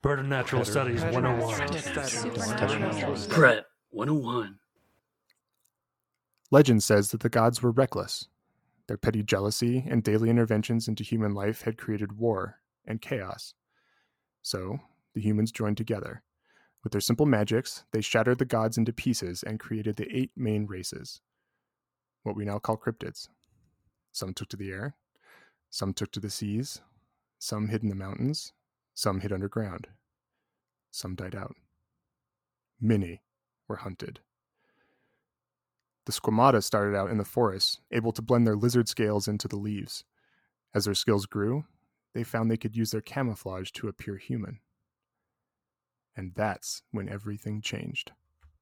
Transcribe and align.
Bird 0.00 0.20
and 0.20 0.28
Natural 0.28 0.64
Studies 0.64 1.02
101. 1.02 3.28
Prep 3.28 3.66
101. 3.90 4.56
Legend 6.52 6.84
says 6.84 7.10
that 7.10 7.20
the 7.20 7.28
gods 7.28 7.62
were 7.62 7.72
reckless. 7.72 8.28
Their 8.86 8.96
petty 8.96 9.24
jealousy 9.24 9.84
and 9.90 10.04
daily 10.04 10.30
interventions 10.30 10.86
into 10.86 11.02
human 11.02 11.34
life 11.34 11.62
had 11.62 11.78
created 11.78 12.16
war 12.16 12.60
and 12.86 13.02
chaos. 13.02 13.54
So, 14.40 14.78
the 15.14 15.20
humans 15.20 15.50
joined 15.50 15.76
together. 15.76 16.22
With 16.84 16.92
their 16.92 17.00
simple 17.00 17.26
magics, 17.26 17.82
they 17.90 18.00
shattered 18.00 18.38
the 18.38 18.44
gods 18.44 18.78
into 18.78 18.92
pieces 18.92 19.42
and 19.42 19.58
created 19.58 19.96
the 19.96 20.06
eight 20.16 20.30
main 20.36 20.66
races, 20.66 21.22
what 22.22 22.36
we 22.36 22.44
now 22.44 22.60
call 22.60 22.76
cryptids. 22.76 23.28
Some 24.12 24.32
took 24.32 24.48
to 24.50 24.56
the 24.56 24.70
air, 24.70 24.94
some 25.70 25.92
took 25.92 26.12
to 26.12 26.20
the 26.20 26.30
seas, 26.30 26.82
some 27.40 27.66
hid 27.66 27.82
in 27.82 27.88
the 27.88 27.96
mountains, 27.96 28.52
some 28.98 29.20
hid 29.20 29.32
underground. 29.32 29.86
Some 30.90 31.14
died 31.14 31.36
out. 31.36 31.54
Many 32.80 33.22
were 33.68 33.76
hunted. 33.76 34.18
The 36.06 36.10
squamata 36.10 36.64
started 36.64 36.96
out 36.96 37.08
in 37.08 37.16
the 37.16 37.24
forests, 37.24 37.78
able 37.92 38.10
to 38.10 38.22
blend 38.22 38.44
their 38.44 38.56
lizard 38.56 38.88
scales 38.88 39.28
into 39.28 39.46
the 39.46 39.54
leaves. 39.56 40.02
As 40.74 40.84
their 40.84 40.96
skills 40.96 41.26
grew, 41.26 41.64
they 42.12 42.24
found 42.24 42.50
they 42.50 42.56
could 42.56 42.74
use 42.74 42.90
their 42.90 43.00
camouflage 43.00 43.70
to 43.74 43.86
appear 43.86 44.16
human. 44.16 44.58
And 46.16 46.32
that's 46.34 46.82
when 46.90 47.08
everything 47.08 47.60
changed. 47.60 48.10